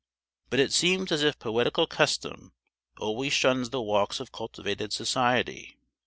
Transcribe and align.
But 0.49 0.59
it 0.59 0.73
seems 0.73 1.11
as 1.11 1.21
if 1.21 1.37
poetical 1.37 1.85
custom 1.85 2.53
always 2.97 3.33
shuns 3.33 3.69
the 3.69 3.83
walks 3.83 4.19
of 4.19 4.31
cultivated 4.31 4.91
society. 4.91 5.77